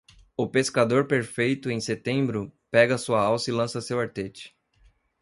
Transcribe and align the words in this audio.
O 0.35 0.47
pescador 0.49 1.05
perfeito, 1.05 1.69
em 1.69 1.79
setembro, 1.79 2.51
pega 2.71 2.97
sua 2.97 3.21
alça 3.21 3.51
e 3.51 3.53
lança 3.53 3.79
seu 3.79 3.99
artete. 3.99 4.57